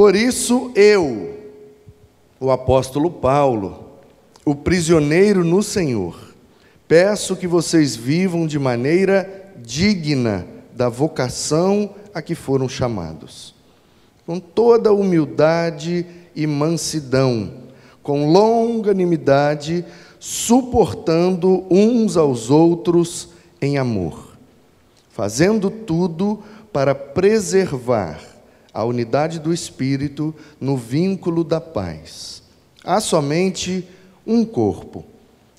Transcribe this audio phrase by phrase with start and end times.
[0.00, 1.36] Por isso eu,
[2.40, 3.98] o apóstolo Paulo,
[4.46, 6.18] o prisioneiro no Senhor,
[6.88, 13.54] peço que vocês vivam de maneira digna da vocação a que foram chamados,
[14.24, 17.52] com toda humildade e mansidão,
[18.02, 19.84] com longanimidade,
[20.18, 23.28] suportando uns aos outros
[23.60, 24.30] em amor,
[25.10, 26.42] fazendo tudo
[26.72, 28.29] para preservar
[28.72, 32.42] a unidade do Espírito no vínculo da paz.
[32.84, 33.86] Há somente
[34.26, 35.04] um corpo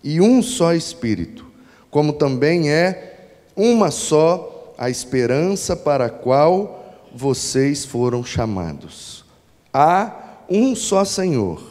[0.04, 1.46] e um só Espírito,
[1.90, 9.24] como também é uma só a esperança para a qual vocês foram chamados.
[9.74, 11.62] Há um só Senhor,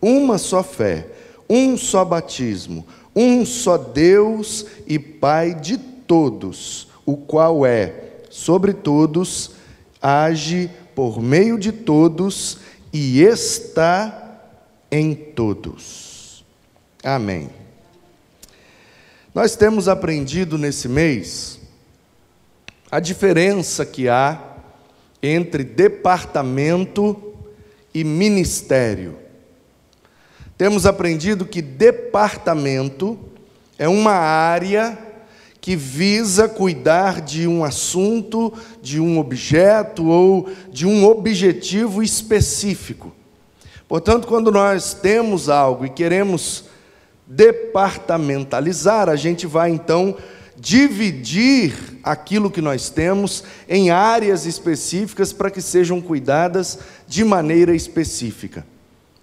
[0.00, 1.06] uma só fé,
[1.48, 9.52] um só batismo, um só Deus e Pai de todos, o qual é sobre todos,
[10.00, 10.70] age
[11.00, 12.58] por meio de todos
[12.92, 14.38] e está
[14.90, 16.44] em todos.
[17.02, 17.48] Amém.
[19.34, 21.58] Nós temos aprendido nesse mês
[22.90, 24.42] a diferença que há
[25.22, 27.32] entre departamento
[27.94, 29.16] e ministério.
[30.58, 33.18] Temos aprendido que departamento
[33.78, 34.98] é uma área
[35.60, 43.12] que visa cuidar de um assunto, de um objeto ou de um objetivo específico.
[43.86, 46.64] Portanto, quando nós temos algo e queremos
[47.26, 50.16] departamentalizar, a gente vai então
[50.56, 58.66] dividir aquilo que nós temos em áreas específicas para que sejam cuidadas de maneira específica.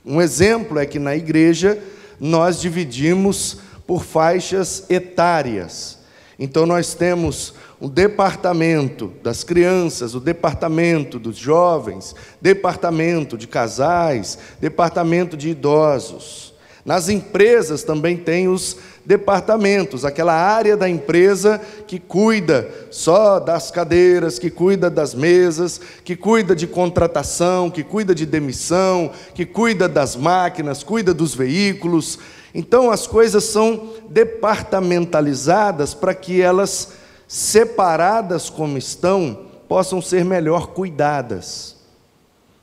[0.06, 1.78] Um exemplo é que na igreja
[2.20, 5.97] nós dividimos por faixas etárias.
[6.40, 15.36] Então nós temos o departamento das crianças, o departamento dos jovens, departamento de casais, departamento
[15.36, 16.54] de idosos.
[16.86, 24.40] Nas empresas também tem os departamentos, aquela área da empresa que cuida só das cadeiras,
[24.40, 30.16] que cuida das mesas, que cuida de contratação, que cuida de demissão, que cuida das
[30.16, 32.20] máquinas, cuida dos veículos.
[32.54, 36.94] Então as coisas são departamentalizadas para que elas,
[37.28, 41.76] separadas como estão, possam ser melhor cuidadas.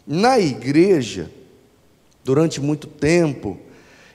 [0.06, 1.30] Na igreja,
[2.24, 3.58] durante muito tempo,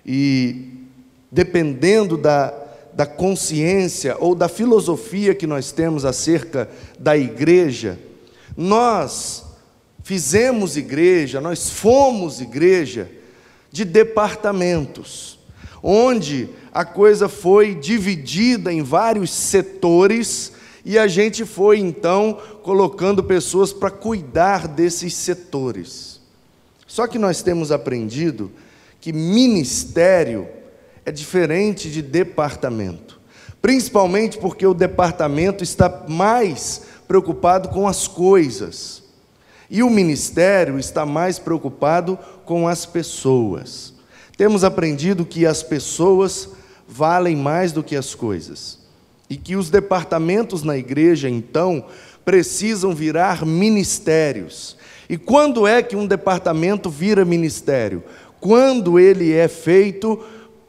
[0.06, 0.85] e
[1.31, 2.53] dependendo da,
[2.94, 8.00] da consciência ou da filosofia que nós temos acerca da igreja,
[8.58, 9.46] nós
[10.03, 13.09] fizemos igreja, nós fomos igreja
[13.72, 15.38] de departamentos,
[15.81, 20.53] onde a coisa foi dividida em vários setores
[20.85, 26.19] e a gente foi então colocando pessoas para cuidar desses setores.
[26.88, 28.51] Só que nós temos aprendido
[29.00, 30.47] que ministério
[31.06, 33.19] é diferente de departamento,
[33.61, 39.03] principalmente porque o departamento está mais preocupado com as coisas
[39.69, 43.94] e o ministério está mais preocupado com as pessoas.
[44.39, 46.50] Temos aprendido que as pessoas
[46.88, 48.79] valem mais do que as coisas
[49.29, 51.85] e que os departamentos na igreja, então,
[52.25, 54.75] precisam virar ministérios.
[55.07, 58.03] E quando é que um departamento vira ministério?
[58.39, 60.23] quando ele é feito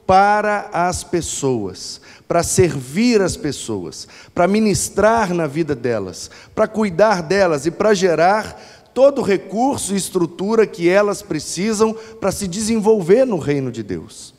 [0.07, 7.67] para as pessoas, para servir as pessoas, para ministrar na vida delas, para cuidar delas
[7.67, 8.61] e para gerar
[9.01, 14.35] todo recurso e estrutura que elas precisam para se desenvolver no reino de Deus.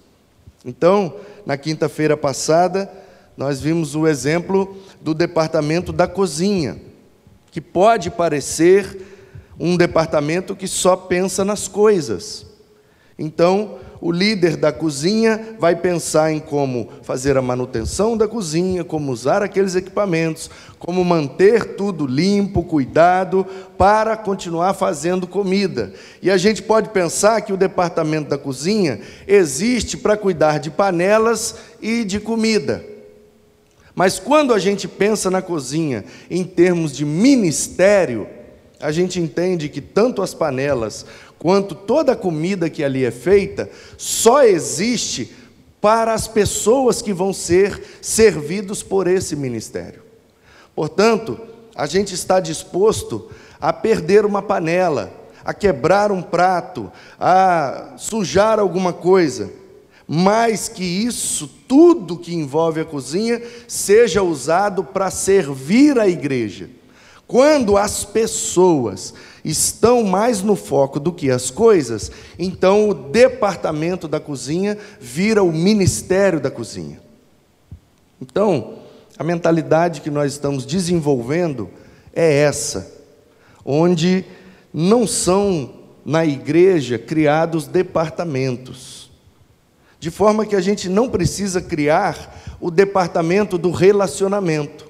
[0.63, 1.15] Então,
[1.47, 2.87] na quinta-feira passada,
[3.35, 6.79] nós vimos o exemplo do departamento da cozinha,
[7.49, 9.03] que pode parecer
[9.59, 12.45] um departamento que só pensa nas coisas.
[13.17, 19.11] Então, o líder da cozinha vai pensar em como fazer a manutenção da cozinha, como
[19.11, 20.49] usar aqueles equipamentos,
[20.79, 23.45] como manter tudo limpo, cuidado,
[23.77, 25.93] para continuar fazendo comida.
[26.21, 31.55] E a gente pode pensar que o departamento da cozinha existe para cuidar de panelas
[31.79, 32.83] e de comida.
[33.93, 38.27] Mas quando a gente pensa na cozinha em termos de ministério,
[38.79, 41.05] a gente entende que tanto as panelas
[41.41, 43.67] quanto toda a comida que ali é feita
[43.97, 45.33] só existe
[45.81, 50.03] para as pessoas que vão ser servidos por esse ministério.
[50.75, 51.39] Portanto,
[51.75, 55.11] a gente está disposto a perder uma panela,
[55.43, 59.51] a quebrar um prato, a sujar alguma coisa,
[60.07, 66.69] mas que isso, tudo que envolve a cozinha, seja usado para servir a igreja.
[67.25, 74.19] Quando as pessoas estão mais no foco do que as coisas, então o departamento da
[74.19, 77.01] cozinha vira o ministério da cozinha.
[78.21, 78.75] Então,
[79.17, 81.69] a mentalidade que nós estamos desenvolvendo
[82.13, 82.91] é essa,
[83.65, 84.25] onde
[84.73, 85.73] não são
[86.05, 89.11] na igreja criados departamentos,
[89.99, 94.89] de forma que a gente não precisa criar o departamento do relacionamento.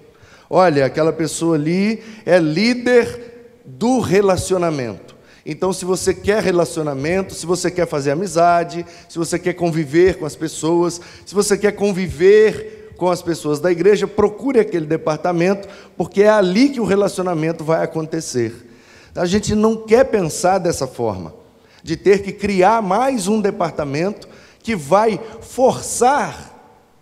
[0.49, 3.30] Olha, aquela pessoa ali é líder
[3.65, 5.15] do relacionamento.
[5.45, 10.25] Então, se você quer relacionamento, se você quer fazer amizade, se você quer conviver com
[10.25, 15.67] as pessoas, se você quer conviver com as pessoas da igreja, procure aquele departamento,
[15.97, 18.69] porque é ali que o relacionamento vai acontecer.
[19.15, 21.33] A gente não quer pensar dessa forma,
[21.81, 24.29] de ter que criar mais um departamento
[24.61, 26.51] que vai forçar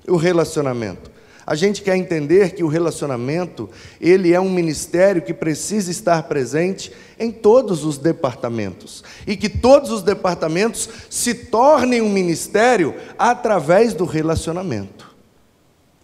[0.08, 1.12] o relacionamento.
[1.50, 3.68] A gente quer entender que o relacionamento,
[4.00, 9.90] ele é um ministério que precisa estar presente em todos os departamentos e que todos
[9.90, 15.10] os departamentos se tornem um ministério através do relacionamento.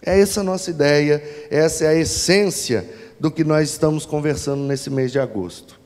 [0.02, 2.90] É essa a nossa ideia, essa é a essência
[3.20, 5.80] do que nós estamos conversando nesse mês de agosto.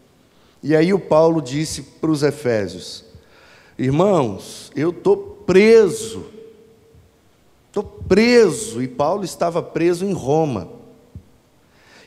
[0.64, 3.04] E aí o Paulo disse para os Efésios:
[3.78, 6.39] Irmãos, eu estou preso,
[7.70, 10.68] estou preso, e Paulo estava preso em Roma.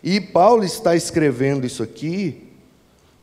[0.03, 2.49] E Paulo está escrevendo isso aqui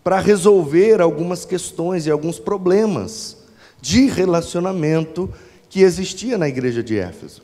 [0.04, 3.38] para resolver algumas questões e alguns problemas
[3.82, 5.32] de relacionamento
[5.70, 7.44] que existia na igreja de Éfeso.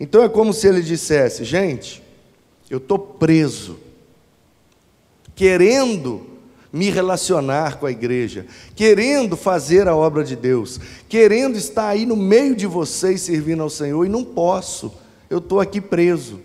[0.00, 2.02] Então é como se ele dissesse: gente,
[2.70, 3.78] eu estou preso,
[5.34, 6.31] querendo
[6.72, 12.16] me relacionar com a igreja, querendo fazer a obra de Deus, querendo estar aí no
[12.16, 14.92] meio de vocês servindo ao Senhor e não posso,
[15.28, 16.40] eu estou aqui preso.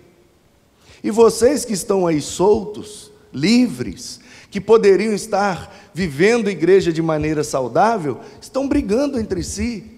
[1.02, 4.20] E vocês que estão aí soltos, livres,
[4.52, 9.92] que poderiam estar vivendo a igreja de maneira saudável, estão brigando entre si.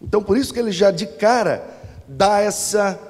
[0.00, 1.64] Então, por isso que ele já de cara
[2.06, 3.00] dá essa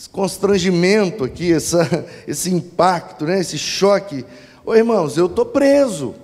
[0.00, 4.24] esse constrangimento aqui, essa, esse impacto, né, esse choque.
[4.64, 6.14] Ô irmãos, eu estou preso.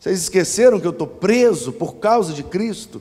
[0.00, 3.00] Vocês esqueceram que eu estou preso por causa de Cristo?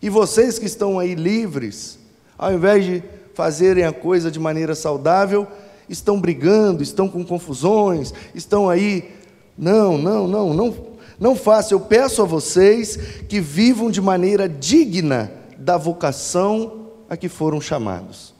[0.00, 1.98] E vocês que estão aí livres,
[2.38, 3.02] ao invés de
[3.34, 5.46] fazerem a coisa de maneira saudável,
[5.86, 9.10] estão brigando, estão com confusões, estão aí.
[9.56, 10.74] Não, não, não, não,
[11.20, 11.74] não faça.
[11.74, 12.96] Eu peço a vocês
[13.28, 18.31] que vivam de maneira digna da vocação a que foram chamados.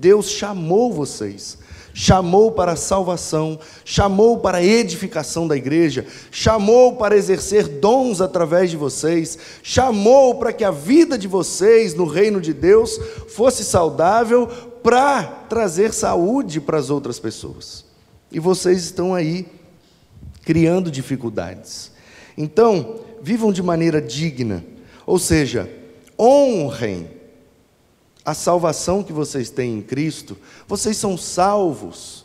[0.00, 1.58] Deus chamou vocês,
[1.92, 8.70] chamou para a salvação, chamou para a edificação da igreja, chamou para exercer dons através
[8.70, 12.98] de vocês, chamou para que a vida de vocês no reino de Deus
[13.28, 14.46] fosse saudável
[14.82, 17.84] para trazer saúde para as outras pessoas.
[18.32, 19.46] E vocês estão aí
[20.42, 21.92] criando dificuldades.
[22.38, 24.64] Então, vivam de maneira digna,
[25.04, 25.70] ou seja,
[26.18, 27.19] honrem
[28.24, 30.36] a salvação que vocês têm em Cristo,
[30.68, 32.24] vocês são salvos.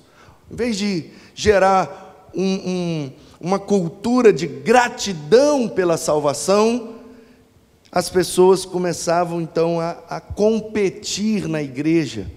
[0.51, 6.95] Em vez de gerar um, um, uma cultura de gratidão pela salvação,
[7.91, 12.29] as pessoas começavam então a, a competir na igreja.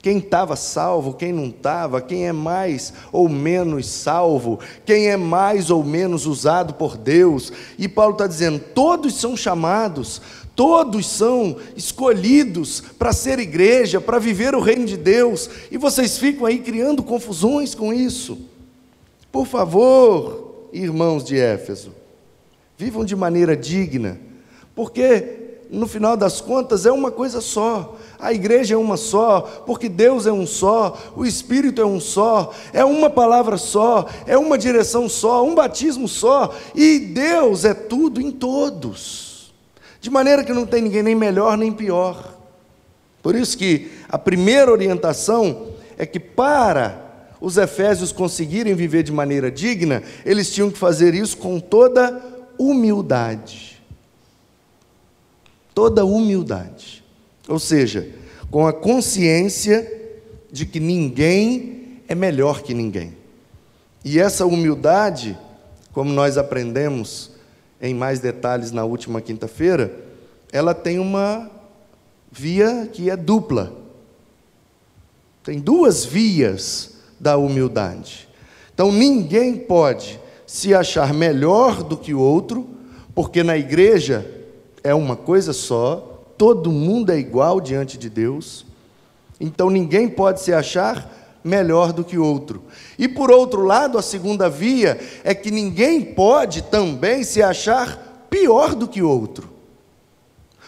[0.00, 5.70] Quem estava salvo, quem não estava, quem é mais ou menos salvo, quem é mais
[5.70, 7.52] ou menos usado por Deus.
[7.76, 10.22] E Paulo está dizendo: todos são chamados,
[10.58, 16.44] Todos são escolhidos para ser igreja, para viver o reino de Deus, e vocês ficam
[16.44, 18.36] aí criando confusões com isso.
[19.30, 21.92] Por favor, irmãos de Éfeso,
[22.76, 24.18] vivam de maneira digna,
[24.74, 27.96] porque no final das contas é uma coisa só.
[28.18, 32.52] A igreja é uma só, porque Deus é um só, o Espírito é um só,
[32.72, 38.20] é uma palavra só, é uma direção só, um batismo só, e Deus é tudo
[38.20, 39.27] em todos.
[40.00, 42.36] De maneira que não tem ninguém nem melhor nem pior.
[43.22, 47.06] Por isso que a primeira orientação é que para
[47.40, 52.22] os efésios conseguirem viver de maneira digna, eles tinham que fazer isso com toda
[52.58, 53.82] humildade.
[55.74, 57.04] Toda humildade.
[57.48, 58.08] Ou seja,
[58.50, 59.90] com a consciência
[60.50, 63.16] de que ninguém é melhor que ninguém.
[64.04, 65.38] E essa humildade,
[65.92, 67.32] como nós aprendemos
[67.80, 69.94] em mais detalhes na última quinta-feira,
[70.52, 71.50] ela tem uma
[72.30, 73.72] via que é dupla.
[75.42, 78.28] Tem duas vias da humildade.
[78.74, 82.68] Então ninguém pode se achar melhor do que o outro,
[83.14, 84.26] porque na igreja
[84.82, 88.64] é uma coisa só, todo mundo é igual diante de Deus.
[89.40, 92.64] Então ninguém pode se achar melhor do que outro.
[92.98, 98.74] E por outro lado, a segunda via é que ninguém pode também se achar pior
[98.74, 99.50] do que outro.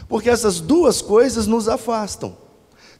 [0.08, 2.36] Porque essas duas coisas nos afastam.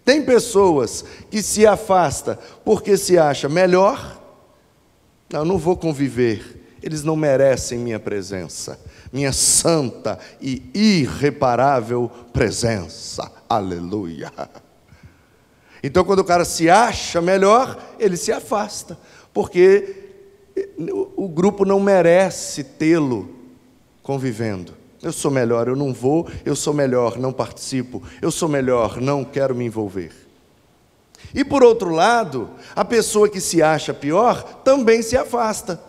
[0.05, 4.21] Tem pessoas que se afasta porque se acha melhor.
[5.33, 6.77] Não, não vou conviver.
[6.83, 8.81] Eles não merecem minha presença,
[9.13, 13.31] minha santa e irreparável presença.
[13.49, 14.33] Aleluia.
[15.83, 18.99] Então, quando o cara se acha melhor, ele se afasta,
[19.33, 19.97] porque
[21.17, 23.31] o grupo não merece tê-lo
[24.03, 24.75] convivendo.
[25.03, 29.25] Eu sou melhor, eu não vou, eu sou melhor, não participo, eu sou melhor, não
[29.25, 30.13] quero me envolver.
[31.35, 35.81] E por outro lado, a pessoa que se acha pior também se afasta.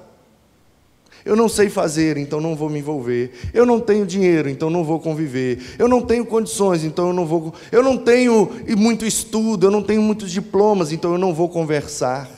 [1.24, 3.32] Eu não sei fazer, então não vou me envolver.
[3.54, 5.76] Eu não tenho dinheiro, então não vou conviver.
[5.78, 7.54] Eu não tenho condições, então eu não vou.
[7.72, 12.30] Eu não tenho muito estudo, eu não tenho muitos diplomas, então eu não vou conversar.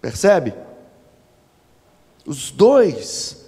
[0.00, 0.54] Percebe?
[2.26, 3.44] Os dois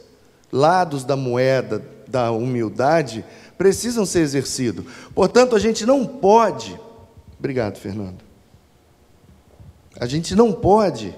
[0.52, 3.24] lados da moeda da humildade
[3.56, 4.84] precisam ser exercidos.
[5.14, 6.78] Portanto, a gente não pode.
[7.38, 8.22] Obrigado, Fernando.
[9.98, 11.16] A gente não pode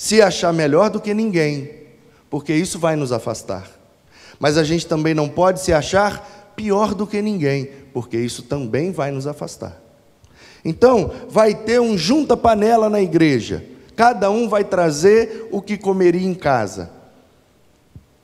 [0.00, 1.72] se achar melhor do que ninguém,
[2.30, 3.70] porque isso vai nos afastar.
[4.38, 8.92] Mas a gente também não pode se achar pior do que ninguém, porque isso também
[8.92, 9.78] vai nos afastar.
[10.64, 13.62] Então, vai ter um junta-panela na igreja,
[13.94, 16.90] cada um vai trazer o que comeria em casa.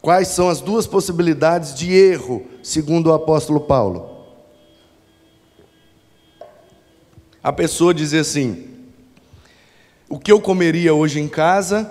[0.00, 4.25] Quais são as duas possibilidades de erro, segundo o apóstolo Paulo?
[7.42, 8.75] A pessoa dizer assim:
[10.09, 11.91] o que eu comeria hoje em casa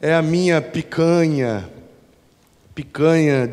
[0.00, 1.68] é a minha picanha,
[2.74, 3.50] picanha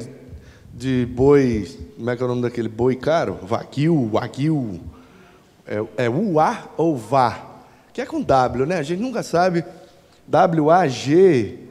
[0.74, 3.39] de boi, como é que é o nome daquele boi caro?
[3.43, 4.82] Wagyu, wagyu.
[5.65, 7.63] É, é uá ou vá?
[7.91, 8.77] Que é com W, né?
[8.77, 9.65] A gente nunca sabe.
[10.27, 11.62] W-A-G-Y-U,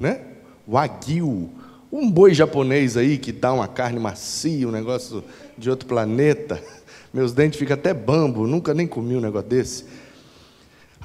[0.00, 0.20] né?
[0.68, 1.50] Wagyu.
[1.92, 5.24] Um boi japonês aí que dá uma carne macia, um negócio
[5.56, 6.60] de outro planeta.
[7.14, 9.84] Meus dentes ficam até bambo, nunca nem comi um negócio desse.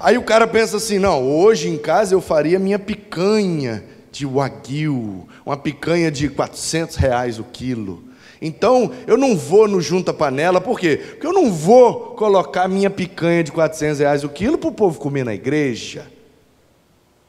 [0.00, 5.28] Aí o cara pensa assim: não, hoje em casa eu faria minha picanha de wagyu,
[5.44, 8.02] uma picanha de 400 reais o quilo.
[8.40, 10.96] Então eu não vou no junta panela, por quê?
[10.96, 14.98] Porque eu não vou colocar minha picanha de 400 reais o quilo para o povo
[14.98, 16.06] comer na igreja.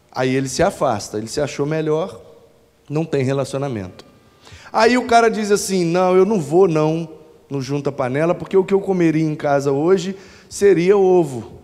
[0.09, 2.19] Aí ele se afasta, ele se achou melhor,
[2.89, 4.05] não tem relacionamento.
[4.71, 7.09] Aí o cara diz assim: não, eu não vou não
[7.49, 10.15] no junta panela, porque o que eu comeria em casa hoje
[10.49, 11.59] seria ovo.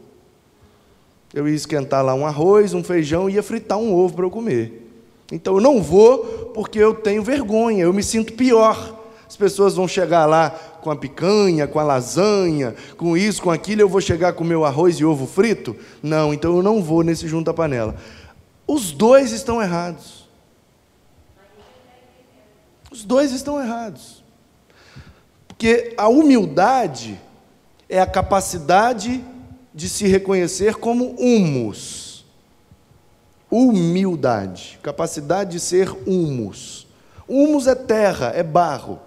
[1.33, 4.29] Eu ia esquentar lá um arroz, um feijão e ia fritar um ovo para eu
[4.29, 4.87] comer.
[5.31, 8.95] Então eu não vou porque eu tenho vergonha, eu me sinto pior.
[9.27, 10.49] As pessoas vão chegar lá
[10.81, 14.63] com a picanha, com a lasanha, com isso, com aquilo, eu vou chegar com meu
[14.63, 15.75] arroz e ovo frito?
[16.01, 17.95] Não, então eu não vou nesse junta-panela.
[18.65, 20.27] Os dois estão errados.
[22.89, 24.23] Os dois estão errados.
[25.45, 27.19] Porque a humildade
[27.89, 29.23] é a capacidade
[29.77, 32.25] de se reconhecer como humus.
[33.49, 36.87] Humildade, capacidade de ser humus.
[37.29, 38.99] Humus é terra, é barro.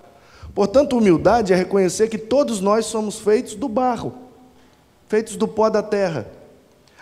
[0.55, 4.15] Portanto, humildade é reconhecer que todos nós somos feitos do barro,
[5.09, 6.29] feitos do pó da terra.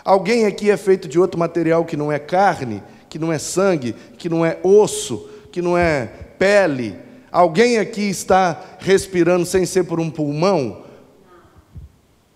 [0.03, 3.93] Alguém aqui é feito de outro material que não é carne, que não é sangue,
[4.17, 6.09] que não é osso, que não é
[6.39, 6.95] pele.
[7.31, 10.88] Alguém aqui está respirando sem ser por um pulmão?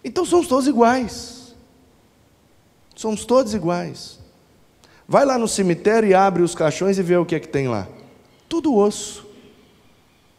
[0.03, 1.55] Então somos todos iguais.
[2.95, 4.19] Somos todos iguais.
[5.07, 7.67] Vai lá no cemitério e abre os caixões e vê o que é que tem
[7.67, 7.87] lá.
[8.47, 9.25] Tudo osso.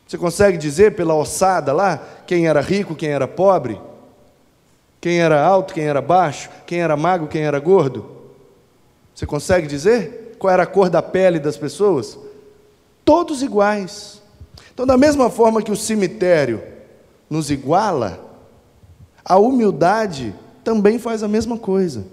[0.06, 3.80] Você consegue dizer pela ossada lá quem era rico, quem era pobre?
[5.00, 6.48] Quem era alto, quem era baixo?
[6.66, 8.14] Quem era magro, quem era gordo?
[9.14, 12.18] Você consegue dizer qual era a cor da pele das pessoas?
[13.04, 14.22] Todos iguais.
[14.72, 16.62] Então, da mesma forma que o cemitério
[17.28, 18.23] nos iguala,
[19.24, 22.04] a humildade também faz a mesma coisa.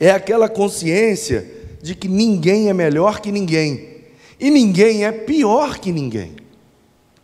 [0.00, 1.50] É aquela consciência
[1.82, 3.96] de que ninguém é melhor que ninguém
[4.38, 6.36] e ninguém é pior que ninguém.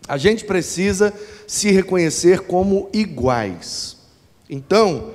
[0.08, 1.12] A gente precisa
[1.46, 3.96] se reconhecer como iguais.
[4.48, 5.10] Então,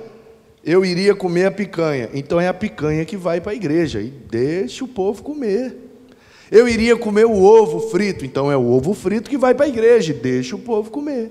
[0.64, 4.10] eu iria comer a picanha, então é a picanha que vai para a igreja e
[4.10, 5.76] deixa o povo comer.
[6.50, 9.68] Eu iria comer o ovo frito, então é o ovo frito que vai para a
[9.68, 11.30] igreja e deixa o povo comer.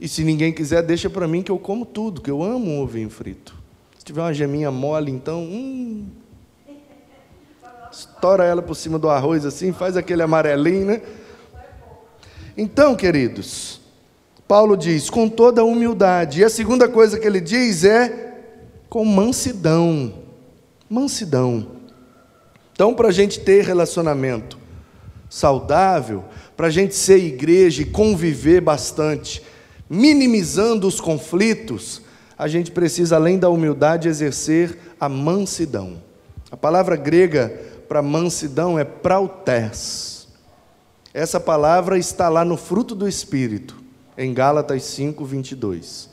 [0.00, 2.80] E se ninguém quiser, deixa para mim que eu como tudo, que eu amo um
[2.80, 3.54] ovinho frito.
[3.98, 6.06] Se tiver uma geminha mole, então, hum,
[7.90, 11.02] estoura ela por cima do arroz assim, faz aquele amarelinho, né?
[12.56, 13.80] Então, queridos,
[14.46, 16.40] Paulo diz com toda humildade.
[16.40, 18.34] E a segunda coisa que ele diz é
[18.88, 20.14] com mansidão.
[20.88, 21.78] Mansidão.
[22.72, 24.58] Então, para a gente ter relacionamento
[25.28, 26.24] saudável,
[26.56, 29.42] para a gente ser igreja e conviver bastante,
[29.88, 32.02] minimizando os conflitos,
[32.36, 36.00] a gente precisa, além da humildade, exercer a mansidão.
[36.50, 37.48] A palavra grega
[37.88, 40.28] para mansidão é prautes.
[41.12, 43.82] Essa palavra está lá no fruto do Espírito,
[44.16, 46.10] em Gálatas 5, 22.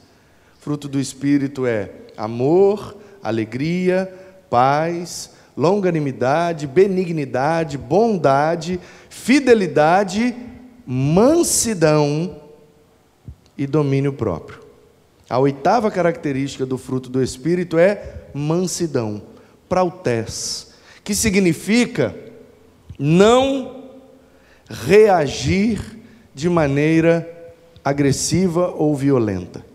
[0.60, 4.12] Fruto do Espírito é amor, alegria,
[4.50, 8.80] paz, longanimidade, benignidade, bondade,
[9.10, 10.36] fidelidade,
[10.88, 12.45] mansidão
[13.58, 14.60] e domínio próprio.
[15.30, 19.22] A oitava característica do fruto do Espírito é mansidão,
[19.68, 22.16] prautes, que significa
[22.98, 23.84] não
[24.70, 25.82] reagir
[26.34, 27.32] de maneira
[27.84, 29.66] agressiva ou violenta.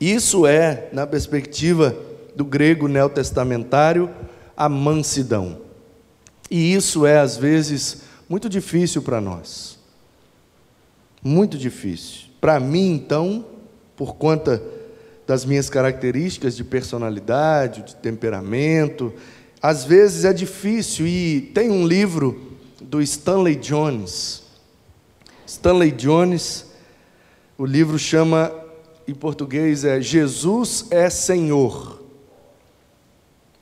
[0.00, 1.94] Isso é, na perspectiva
[2.34, 4.08] do grego neotestamentário,
[4.56, 5.58] a mansidão.
[6.50, 9.79] E isso é, às vezes, muito difícil para nós.
[11.22, 12.28] Muito difícil.
[12.40, 13.44] Para mim, então,
[13.96, 14.62] por conta
[15.26, 19.12] das minhas características de personalidade, de temperamento,
[19.62, 21.06] às vezes é difícil.
[21.06, 24.42] E tem um livro do Stanley Jones.
[25.46, 26.66] Stanley Jones,
[27.58, 28.52] o livro chama,
[29.06, 32.02] em português, é Jesus é Senhor.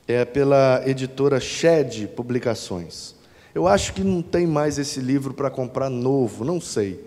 [0.07, 3.13] É pela editora Shed Publicações.
[3.53, 7.03] Eu acho que não tem mais esse livro para comprar novo, não sei.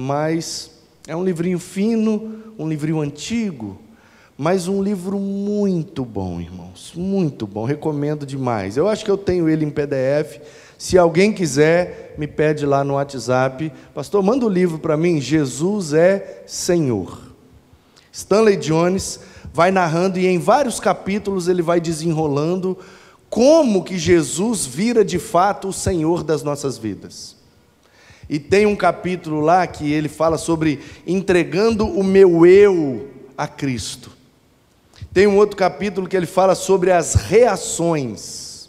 [0.00, 0.70] Mas
[1.08, 3.76] é um livrinho fino, um livrinho antigo,
[4.36, 8.76] mas um livro muito bom, irmãos, muito bom, recomendo demais.
[8.76, 10.38] Eu acho que eu tenho ele em PDF.
[10.78, 15.20] Se alguém quiser, me pede lá no WhatsApp, pastor, manda o livro para mim.
[15.20, 17.20] Jesus é Senhor.
[18.12, 19.18] Stanley Jones
[19.52, 22.78] vai narrando e em vários capítulos ele vai desenrolando
[23.28, 27.37] como que Jesus vira de fato o Senhor das nossas vidas.
[28.28, 34.10] E tem um capítulo lá que ele fala sobre entregando o meu eu a Cristo.
[35.12, 38.68] Tem um outro capítulo que ele fala sobre as reações.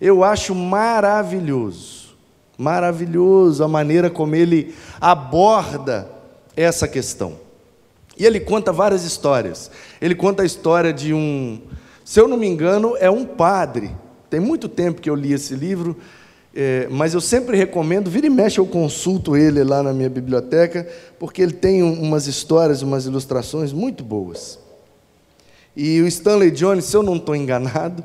[0.00, 2.16] Eu acho maravilhoso,
[2.56, 6.10] maravilhoso a maneira como ele aborda
[6.56, 7.34] essa questão.
[8.16, 9.70] E ele conta várias histórias.
[10.00, 11.60] Ele conta a história de um,
[12.04, 13.90] se eu não me engano, é um padre.
[14.30, 15.96] Tem muito tempo que eu li esse livro
[16.54, 20.88] é, mas eu sempre recomendo, vira e mexe, eu consulto ele lá na minha biblioteca,
[21.18, 24.58] porque ele tem umas histórias, umas ilustrações muito boas.
[25.76, 28.02] E o Stanley Jones, se eu não estou enganado,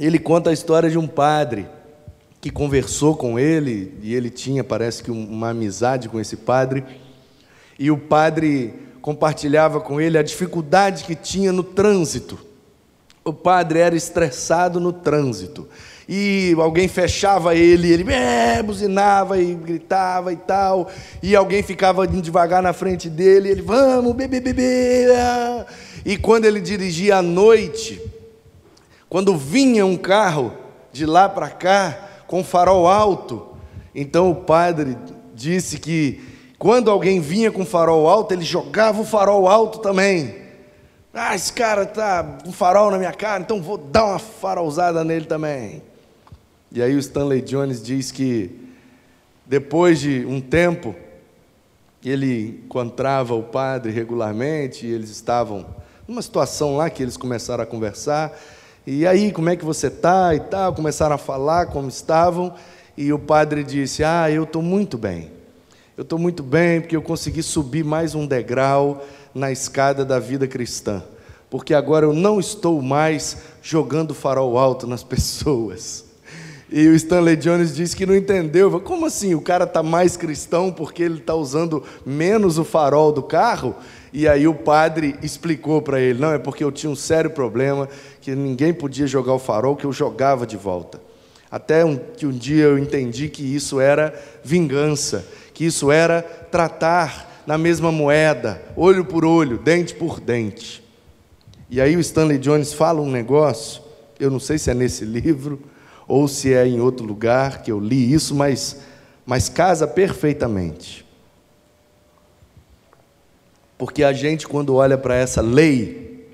[0.00, 1.66] ele conta a história de um padre
[2.40, 6.84] que conversou com ele, e ele tinha, parece que, uma amizade com esse padre,
[7.78, 12.38] e o padre compartilhava com ele a dificuldade que tinha no trânsito.
[13.24, 15.68] O padre era estressado no trânsito
[16.12, 20.90] e alguém fechava ele, ele é, buzinava e gritava e tal,
[21.22, 25.06] e alguém ficava devagar na frente dele, ele, vamos, bebê, bebê.
[26.04, 28.02] E quando ele dirigia à noite,
[29.08, 30.52] quando vinha um carro
[30.92, 33.46] de lá para cá, com farol alto,
[33.94, 34.98] então o padre
[35.32, 36.24] disse que
[36.58, 40.34] quando alguém vinha com farol alto, ele jogava o farol alto também.
[41.14, 45.26] Ah, esse cara tá com farol na minha cara, então vou dar uma farolzada nele
[45.26, 45.88] também.
[46.72, 48.68] E aí o Stanley Jones diz que
[49.44, 50.94] depois de um tempo
[52.04, 55.66] ele encontrava o padre regularmente, e eles estavam
[56.06, 58.32] numa situação lá que eles começaram a conversar.
[58.86, 60.72] E aí, como é que você está e tal?
[60.72, 62.54] Começaram a falar como estavam,
[62.96, 65.30] e o padre disse: "Ah, eu estou muito bem.
[65.96, 69.04] Eu estou muito bem porque eu consegui subir mais um degrau
[69.34, 71.02] na escada da vida cristã,
[71.50, 76.09] porque agora eu não estou mais jogando farol alto nas pessoas."
[76.72, 78.80] E o Stanley Jones disse que não entendeu.
[78.80, 79.34] Como assim?
[79.34, 83.74] O cara está mais cristão porque ele está usando menos o farol do carro?
[84.12, 87.88] E aí o padre explicou para ele: não, é porque eu tinha um sério problema,
[88.20, 91.00] que ninguém podia jogar o farol, que eu jogava de volta.
[91.50, 97.42] Até um, que um dia eu entendi que isso era vingança, que isso era tratar
[97.44, 100.84] na mesma moeda, olho por olho, dente por dente.
[101.68, 103.82] E aí o Stanley Jones fala um negócio,
[104.20, 105.60] eu não sei se é nesse livro,
[106.10, 108.78] ou se é em outro lugar que eu li isso, mas,
[109.24, 111.06] mas casa perfeitamente.
[113.78, 116.28] Porque a gente, quando olha para essa lei,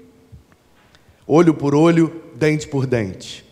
[1.26, 3.44] olho por olho, dente por dente,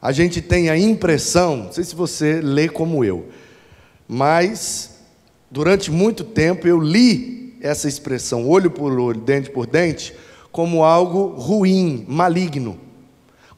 [0.00, 3.26] a gente tem a impressão, não sei se você lê como eu,
[4.06, 5.00] Mas,
[5.50, 10.14] durante muito tempo, eu li essa expressão, olho por olho, dente por dente,
[10.52, 12.87] como algo ruim, maligno.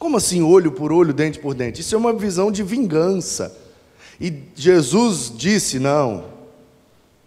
[0.00, 1.82] Como assim, olho por olho, dente por dente?
[1.82, 3.54] Isso é uma visão de vingança.
[4.18, 6.24] E Jesus disse: não,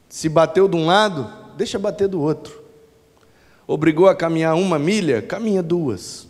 [0.10, 2.64] se bateu de um lado, deixa bater do outro.
[3.68, 6.28] Obrigou a caminhar uma milha, caminha duas.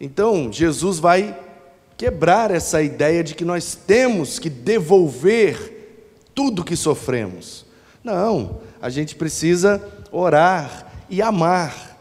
[0.00, 1.38] Então, Jesus vai
[1.98, 7.66] quebrar essa ideia de que nós temos que devolver tudo que sofremos.
[8.02, 11.98] Não, a gente precisa orar e amar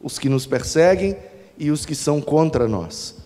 [0.00, 1.16] os que nos perseguem
[1.58, 3.16] e os que são contra nós.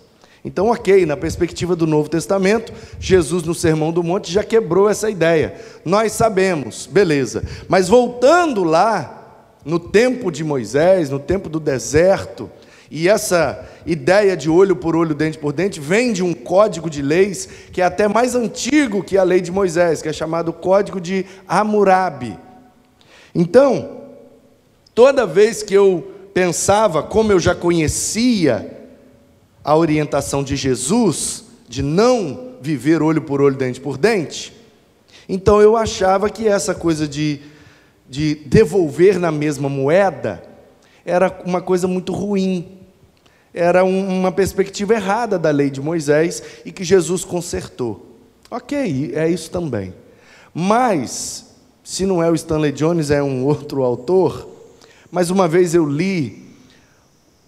[0.44, 5.08] Então, ok, na perspectiva do Novo Testamento, Jesus no Sermão do Monte já quebrou essa
[5.08, 5.54] ideia.
[5.84, 7.44] Nós sabemos, beleza.
[7.68, 9.22] Mas voltando lá,
[9.64, 12.50] no tempo de Moisés, no tempo do deserto,
[12.90, 17.00] e essa ideia de olho por olho, dente por dente, vem de um código de
[17.00, 21.00] leis que é até mais antigo que a lei de Moisés, que é chamado Código
[21.00, 22.36] de Hammurabi.
[23.34, 24.02] Então,
[24.94, 28.78] toda vez que eu pensava, como eu já conhecia
[29.62, 34.52] a orientação de Jesus, de não viver olho por olho, dente por dente,
[35.28, 37.40] então eu achava que essa coisa de,
[38.08, 40.42] de devolver na mesma moeda
[41.04, 42.82] era uma coisa muito ruim
[43.54, 48.06] era uma perspectiva errada da lei de Moisés e que Jesus consertou.
[48.50, 49.94] Ok, é isso também.
[50.54, 54.48] Mas, se não é o Stanley Jones, é um outro autor.
[55.12, 56.42] Mas uma vez eu li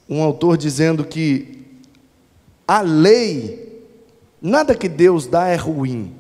[0.07, 1.65] um autor dizendo que
[2.69, 3.83] a lei,
[4.41, 6.15] nada que Deus dá é ruim.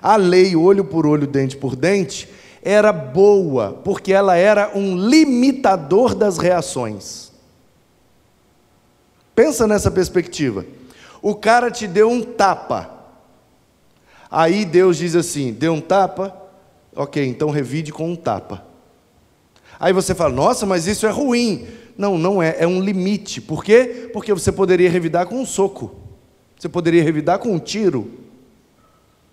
[0.00, 2.28] A lei, olho por olho, dente por dente,
[2.62, 7.32] era boa, porque ela era um limitador das reações.
[9.34, 10.64] Pensa nessa perspectiva.
[11.20, 12.88] O cara te deu um tapa.
[14.30, 16.32] Aí Deus diz assim: deu um tapa,
[16.94, 18.69] ok, então revide com um tapa.
[19.78, 21.66] Aí você fala: nossa, mas isso é ruim.
[21.96, 23.40] Não, não é, é um limite.
[23.40, 24.10] Por quê?
[24.12, 25.94] Porque você poderia revidar com um soco,
[26.58, 28.10] você poderia revidar com um tiro,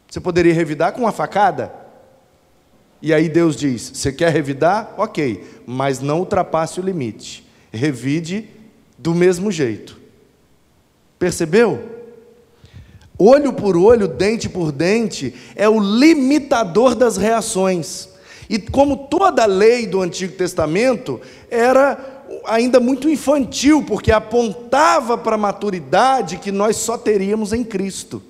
[0.10, 1.72] você poderia revidar com uma facada.
[3.02, 4.94] E aí Deus diz: você quer revidar?
[4.98, 7.46] Ok, mas não ultrapasse o limite.
[7.72, 8.50] Revide
[8.98, 9.98] do mesmo jeito.
[11.20, 11.98] Percebeu?
[13.18, 18.10] Olho por olho, dente por dente, é o limitador das reações.
[18.50, 25.36] E como toda a lei do Antigo Testamento era ainda muito infantil, porque apontava para
[25.36, 28.22] a maturidade que nós só teríamos em Cristo.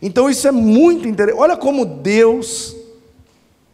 [0.00, 1.40] Então isso é muito interessante.
[1.40, 2.76] Olha como Deus,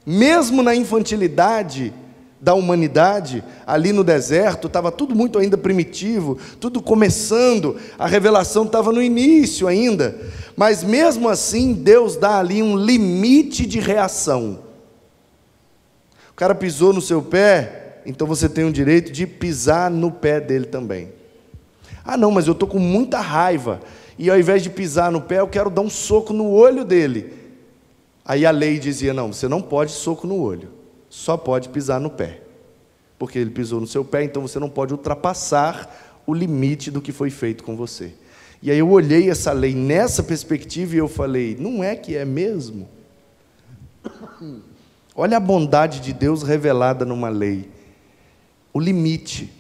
[0.07, 1.93] mesmo na infantilidade,
[2.41, 8.93] da humanidade, ali no deserto, estava tudo muito ainda primitivo, tudo começando, a revelação estava
[8.93, 10.15] no início ainda,
[10.55, 14.59] mas mesmo assim, Deus dá ali um limite de reação.
[16.35, 20.39] O cara pisou no seu pé, então você tem o direito de pisar no pé
[20.41, 21.11] dele também.
[22.05, 23.81] Ah, não, mas eu estou com muita raiva,
[24.19, 27.33] e ao invés de pisar no pé, eu quero dar um soco no olho dele.
[28.25, 32.11] Aí a lei dizia: não, você não pode soco no olho só pode pisar no
[32.11, 32.41] pé.
[33.17, 37.13] Porque ele pisou no seu pé, então você não pode ultrapassar o limite do que
[37.13, 38.13] foi feito com você.
[38.61, 42.25] E aí eu olhei essa lei nessa perspectiva e eu falei: não é que é
[42.25, 42.89] mesmo?
[45.17, 47.71] Olha a bondade de Deus revelada numa lei.
[48.73, 49.53] O limite.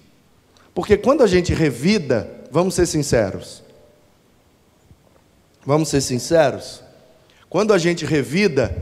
[0.74, 3.62] Porque quando a gente revida, vamos ser sinceros.
[5.64, 6.82] Vamos ser sinceros?
[7.48, 8.76] Quando a gente revida,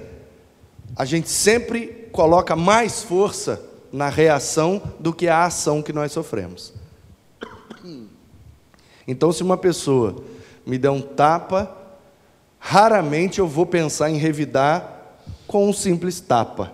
[0.97, 3.61] a gente sempre coloca mais força
[3.93, 6.73] na reação do que a ação que nós sofremos.
[9.07, 10.25] Então, se uma pessoa
[10.65, 11.77] me der um tapa,
[12.59, 15.02] raramente eu vou pensar em revidar
[15.47, 16.73] com um simples tapa.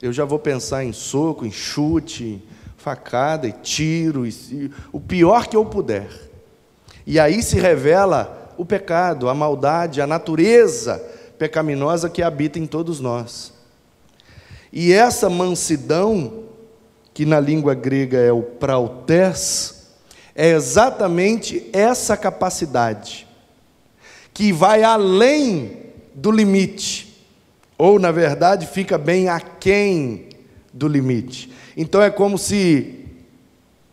[0.00, 2.42] Eu já vou pensar em soco, em chute,
[2.76, 6.08] facada e tiro, e, o pior que eu puder.
[7.06, 10.98] E aí se revela o pecado, a maldade, a natureza
[11.38, 13.52] pecaminosa que habita em todos nós.
[14.72, 16.44] E essa mansidão,
[17.14, 19.88] que na língua grega é o prautes,
[20.34, 23.26] é exatamente essa capacidade,
[24.32, 25.78] que vai além
[26.14, 27.07] do limite,
[27.78, 30.28] ou na verdade fica bem aquém
[30.74, 31.50] do limite.
[31.76, 33.06] Então é como se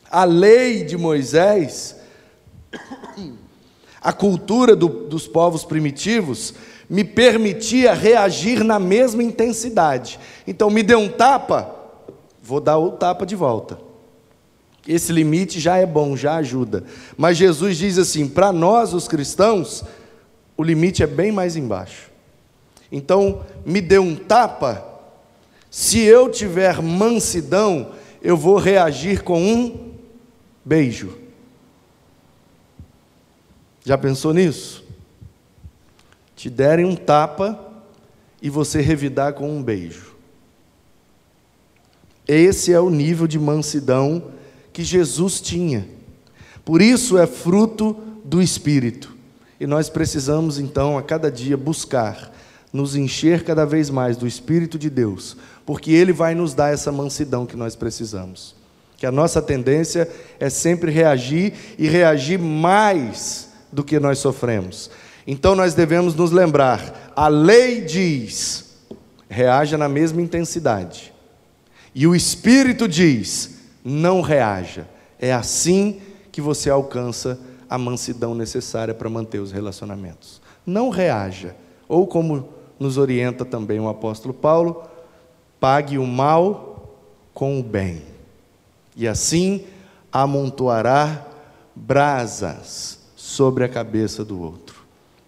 [0.10, 1.96] a lei de Moisés,
[4.02, 6.54] a cultura do, dos povos primitivos,
[6.90, 10.20] me permitia reagir na mesma intensidade.
[10.46, 11.74] Então, me deu um tapa,
[12.42, 13.80] vou dar o tapa de volta.
[14.88, 16.84] Esse limite já é bom, já ajuda.
[17.18, 19.84] Mas Jesus diz assim: para nós, os cristãos,
[20.56, 22.12] o limite é bem mais embaixo.
[22.92, 24.96] Então, me dê um tapa,
[25.70, 29.94] se eu tiver mansidão, eu vou reagir com um
[30.64, 31.18] beijo.
[33.84, 34.84] Já pensou nisso?
[36.36, 37.60] Te derem um tapa
[38.42, 40.16] e você revidar com um beijo.
[42.28, 44.32] Esse é o nível de mansidão
[44.74, 45.88] que Jesus tinha.
[46.64, 49.16] Por isso é fruto do Espírito.
[49.60, 52.35] E nós precisamos então a cada dia buscar
[52.76, 56.92] nos encher cada vez mais do Espírito de Deus, porque Ele vai nos dar essa
[56.92, 58.54] mansidão que nós precisamos.
[58.98, 60.10] Que a nossa tendência
[60.40, 64.92] é sempre reagir e reagir mais do que nós sofremos.
[65.26, 68.66] Então nós devemos nos lembrar: a lei diz,
[69.30, 71.14] reaja na mesma intensidade.
[71.94, 74.86] E o Espírito diz, não reaja.
[75.18, 80.42] É assim que você alcança a mansidão necessária para manter os relacionamentos.
[80.66, 81.56] Não reaja.
[81.88, 84.84] Ou como nos orienta também o apóstolo Paulo,
[85.60, 86.96] pague o mal
[87.34, 88.02] com o bem.
[88.96, 89.66] E assim
[90.12, 91.26] amontoará
[91.76, 94.76] brasas sobre a cabeça do outro.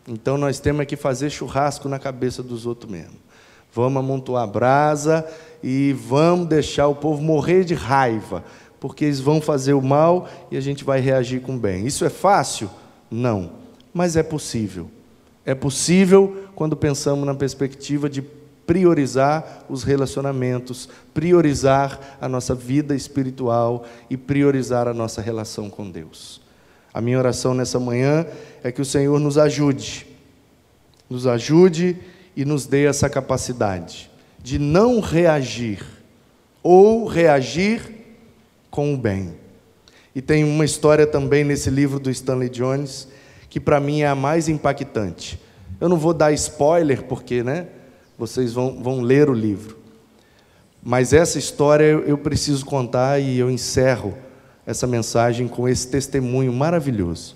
[0.07, 3.17] Então nós temos que fazer churrasco na cabeça dos outros mesmo.
[3.73, 5.27] Vamos amontoar brasa
[5.61, 8.43] e vamos deixar o povo morrer de raiva,
[8.79, 11.85] porque eles vão fazer o mal e a gente vai reagir com o bem.
[11.85, 12.69] Isso é fácil?
[13.11, 13.51] Não,
[13.93, 14.89] mas é possível.
[15.47, 23.85] É possível quando pensamos na perspectiva de priorizar os relacionamentos, priorizar a nossa vida espiritual
[24.09, 26.41] e priorizar a nossa relação com Deus.
[26.93, 28.27] A minha oração nessa manhã
[28.61, 30.05] é que o Senhor nos ajude,
[31.09, 31.97] nos ajude
[32.35, 34.11] e nos dê essa capacidade
[34.43, 35.81] de não reagir
[36.61, 37.81] ou reagir
[38.69, 39.33] com o bem.
[40.13, 43.07] E tem uma história também nesse livro do Stanley Jones
[43.49, 45.39] que para mim é a mais impactante.
[45.79, 47.67] Eu não vou dar spoiler, porque né,
[48.17, 49.77] vocês vão, vão ler o livro.
[50.83, 54.17] Mas essa história eu preciso contar e eu encerro
[54.65, 57.35] essa mensagem com esse testemunho maravilhoso.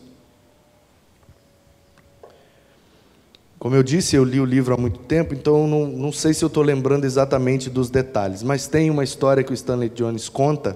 [3.59, 6.43] Como eu disse, eu li o livro há muito tempo, então não, não sei se
[6.43, 10.75] eu estou lembrando exatamente dos detalhes, mas tem uma história que o Stanley Jones conta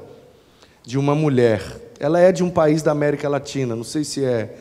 [0.83, 1.63] de uma mulher.
[1.99, 4.55] Ela é de um país da América Latina, não sei se é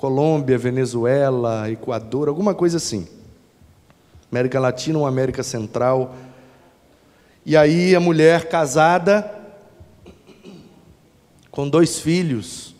[0.00, 3.06] Colômbia, Venezuela, Equador, alguma coisa assim.
[4.32, 6.14] América Latina ou América Central.
[7.44, 9.30] E aí a mulher casada,
[11.50, 12.74] com dois filhos,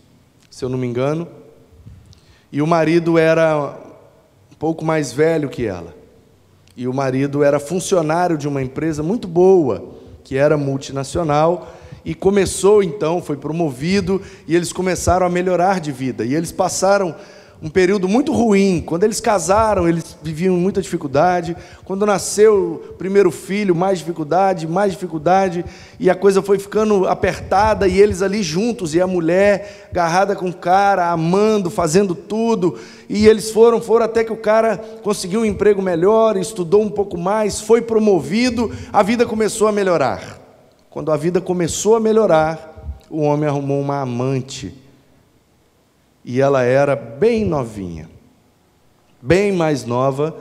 [0.51, 1.29] se eu não me engano,
[2.51, 3.77] e o marido era
[4.51, 5.95] um pouco mais velho que ela.
[6.75, 9.93] E o marido era funcionário de uma empresa muito boa,
[10.25, 11.71] que era multinacional,
[12.05, 16.25] e começou então, foi promovido, e eles começaram a melhorar de vida.
[16.25, 17.15] E eles passaram
[17.63, 18.83] um período muito ruim.
[18.85, 21.55] Quando eles casaram, eles viviam muita dificuldade.
[21.85, 25.65] Quando nasceu o primeiro filho, mais dificuldade, mais dificuldade,
[25.99, 30.49] e a coisa foi ficando apertada, e eles ali juntos, e a mulher agarrada com
[30.49, 32.79] o cara, amando, fazendo tudo.
[33.09, 37.19] E eles foram, foram até que o cara conseguiu um emprego melhor, estudou um pouco
[37.19, 40.40] mais, foi promovido, a vida começou a melhorar.
[40.91, 44.75] Quando a vida começou a melhorar, o homem arrumou uma amante.
[46.25, 48.11] E ela era bem novinha.
[49.23, 50.37] Bem mais nova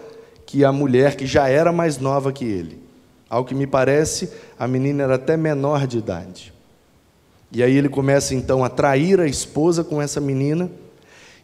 [0.47, 2.81] que a mulher que já era mais nova que ele.
[3.29, 6.51] Ao que me parece, a menina era até menor de idade.
[7.51, 10.69] E aí ele começa então a trair a esposa com essa menina.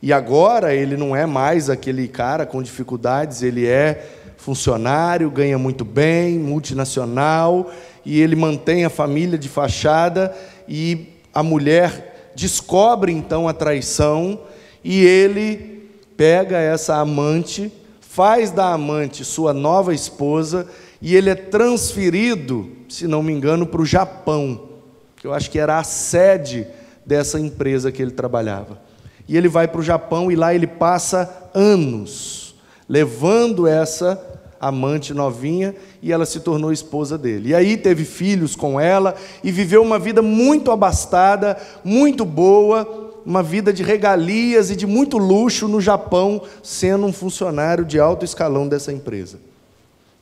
[0.02, 5.86] E agora ele não é mais aquele cara com dificuldades, ele é funcionário, ganha muito
[5.86, 7.72] bem, multinacional,
[8.06, 10.36] e ele mantém a família de fachada
[10.68, 14.40] e a mulher descobre então a traição
[14.84, 20.68] e ele pega essa amante, faz da amante sua nova esposa
[21.02, 24.70] e ele é transferido, se não me engano, para o Japão,
[25.16, 26.68] que eu acho que era a sede
[27.06, 28.80] dessa empresa que ele trabalhava.
[29.28, 32.56] E ele vai para o Japão e lá ele passa anos
[32.88, 34.35] levando essa
[34.68, 37.50] amante novinha e ela se tornou esposa dele.
[37.50, 43.44] E aí teve filhos com ela e viveu uma vida muito abastada, muito boa, uma
[43.44, 48.68] vida de regalias e de muito luxo no Japão, sendo um funcionário de alto escalão
[48.68, 49.40] dessa empresa.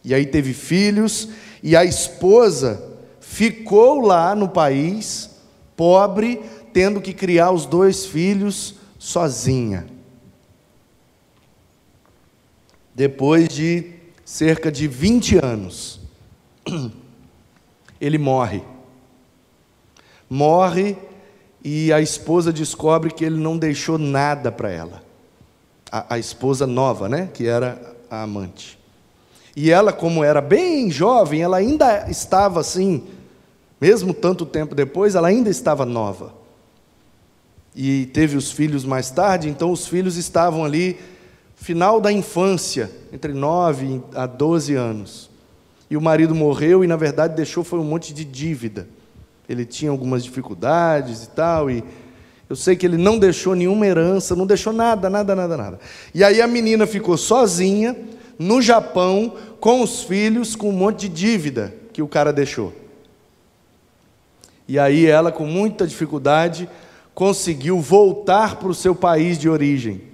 [0.04, 1.30] E aí teve filhos
[1.62, 2.84] e a esposa
[3.22, 5.30] ficou lá no país,
[5.78, 6.42] pobre,
[6.74, 9.86] tendo que criar os dois filhos sozinha.
[12.94, 13.93] Depois de
[14.26, 16.00] cerca de 20 anos,
[18.00, 18.64] ele morre.
[20.30, 20.98] Morre
[21.64, 25.04] e a esposa descobre que ele não deixou nada para ela.
[25.92, 27.30] A, a, esposa nova, né?
[27.34, 28.80] Que era a amante.
[29.56, 33.04] E ela, como era bem jovem, ela ainda estava assim,
[33.80, 36.34] mesmo tanto tempo depois, ela ainda estava nova.
[37.76, 41.00] E teve os filhos mais tarde, então os filhos estavam ali,
[41.64, 45.30] final da infância, entre 9 a 12 anos.
[45.90, 48.86] E o marido morreu e, na verdade, deixou foi um monte de dívida.
[49.48, 51.82] Ele tinha algumas dificuldades e tal, e
[52.50, 55.80] eu sei que ele não deixou nenhuma herança, não deixou nada, nada, nada, nada.
[56.14, 57.96] E aí a menina ficou sozinha
[58.38, 62.74] no Japão com os filhos, com um monte de dívida que o cara deixou.
[64.68, 66.68] E aí ela, com muita dificuldade,
[67.16, 70.13] conseguiu voltar para o seu país de origem.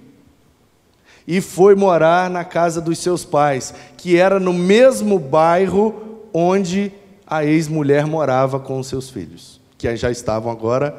[1.30, 6.92] E foi morar na casa dos seus pais, que era no mesmo bairro onde
[7.24, 10.92] a ex-mulher morava com os seus filhos, que já estavam agora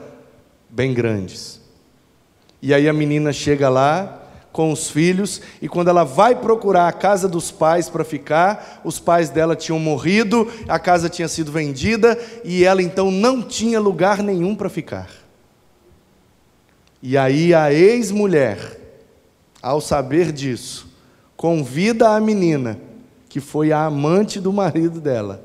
[0.69, 1.59] bem grandes.
[2.61, 6.93] E aí a menina chega lá com os filhos, e quando ela vai procurar a
[6.93, 12.17] casa dos pais para ficar, os pais dela tinham morrido, a casa tinha sido vendida,
[12.45, 15.09] e ela então não tinha lugar nenhum para ficar.
[17.03, 18.79] E aí a ex-mulher,
[19.61, 20.87] ao saber disso,
[21.35, 22.79] convida a menina,
[23.29, 25.43] que foi a amante do marido dela,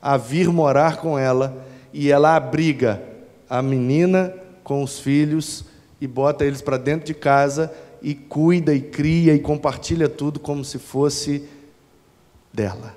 [0.00, 3.02] a vir morar com ela, e ela abriga
[3.48, 5.64] a menina com os filhos
[6.00, 10.64] e bota eles para dentro de casa e cuida e cria e compartilha tudo como
[10.64, 11.48] se fosse
[12.52, 12.94] dela.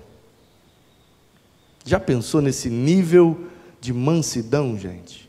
[1.86, 3.47] Já pensou nesse nível
[3.79, 5.29] de mansidão, gente?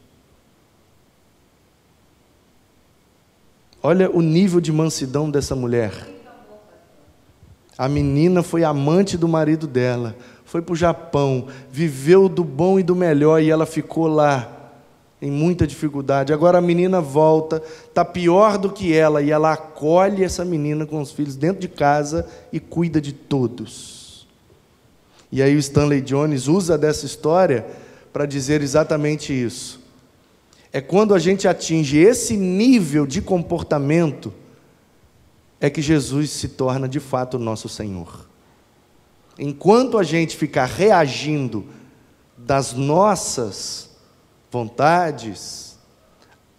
[3.83, 5.93] Olha o nível de mansidão dessa mulher.
[7.79, 10.15] A menina foi amante do marido dela,
[10.45, 14.61] foi para o Japão, viveu do bom e do melhor e ela ficou lá
[15.23, 16.33] em muita dificuldade.
[16.33, 21.01] Agora a menina volta, está pior do que ela, e ela acolhe essa menina com
[21.01, 24.27] os filhos dentro de casa e cuida de todos.
[25.33, 27.67] E aí o Stanley Jones usa dessa história
[28.13, 29.80] para dizer exatamente isso.
[30.73, 34.33] É quando a gente atinge esse nível de comportamento
[35.61, 38.29] é que Jesus se torna de fato o nosso Senhor.
[39.39, 41.65] Enquanto a gente ficar reagindo
[42.37, 43.91] das nossas
[44.51, 45.79] vontades,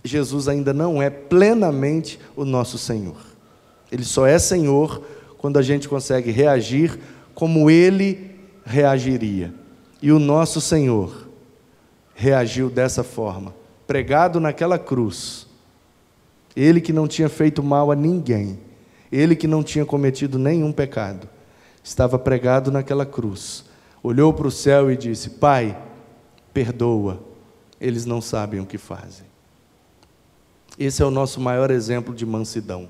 [0.03, 3.17] Jesus ainda não é plenamente o nosso Senhor.
[3.91, 5.01] Ele só é Senhor
[5.37, 6.99] quando a gente consegue reagir
[7.33, 9.53] como ele reagiria.
[10.01, 11.27] E o nosso Senhor
[12.15, 13.53] reagiu dessa forma,
[13.91, 15.45] pregado naquela cruz.
[16.55, 18.57] Ele que não tinha feito mal a ninguém,
[19.11, 21.27] ele que não tinha cometido nenhum pecado,
[21.83, 23.65] estava pregado naquela cruz.
[24.01, 25.77] Olhou para o céu e disse: Pai,
[26.53, 27.21] perdoa,
[27.81, 29.25] eles não sabem o que fazem.
[30.79, 32.87] Esse é o nosso maior exemplo de mansidão.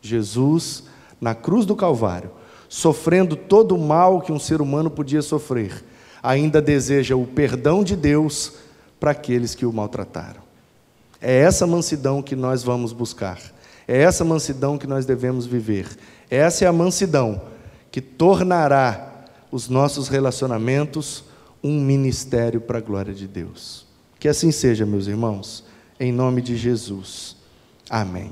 [0.00, 0.84] Jesus,
[1.20, 2.30] na cruz do Calvário,
[2.70, 5.84] sofrendo todo o mal que um ser humano podia sofrer,
[6.22, 8.62] ainda deseja o perdão de Deus
[9.02, 10.40] para aqueles que o maltrataram.
[11.20, 13.36] É essa mansidão que nós vamos buscar.
[13.88, 15.88] É essa mansidão que nós devemos viver.
[16.30, 17.42] Essa é a mansidão
[17.90, 21.24] que tornará os nossos relacionamentos
[21.64, 23.88] um ministério para a glória de Deus.
[24.20, 25.64] Que assim seja, meus irmãos,
[25.98, 27.36] em nome de Jesus.
[27.90, 28.30] Amém.